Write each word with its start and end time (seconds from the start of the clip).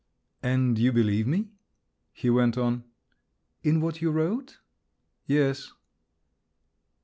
"And 0.41 0.79
you 0.79 0.91
believe 0.91 1.27
me?" 1.27 1.51
he 2.11 2.31
went 2.31 2.57
on. 2.57 2.85
"In 3.61 3.81
what 3.81 4.01
you 4.01 4.09
wrote?" 4.09 4.57
"Yes." 5.27 5.73